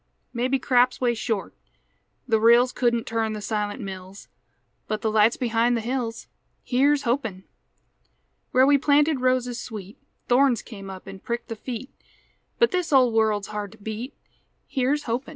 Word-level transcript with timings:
Maybe 0.33 0.57
craps 0.57 0.99
way 0.99 1.13
short; 1.13 1.53
the 2.27 2.39
rills 2.39 2.71
Couldn't 2.71 3.05
turn 3.05 3.33
the 3.33 3.39
silent 3.39 3.81
mills; 3.81 4.29
But 4.87 5.03
the 5.03 5.11
light's 5.11 5.37
behind 5.37 5.77
the 5.77 5.81
hills, 5.81 6.25
Here's 6.63 7.03
hopin'! 7.03 7.43
Where 8.49 8.65
we 8.65 8.79
planted 8.79 9.21
roses 9.21 9.61
sweet 9.61 9.99
Thorns 10.27 10.63
come 10.63 10.89
up 10.89 11.07
an' 11.07 11.19
pricked 11.19 11.49
the 11.49 11.55
feet; 11.55 11.91
But 12.57 12.71
this 12.71 12.91
old 12.91 13.13
world's 13.13 13.49
hard 13.49 13.73
to 13.73 13.77
beat, 13.77 14.15
Here's 14.65 15.03
hopin'! 15.03 15.29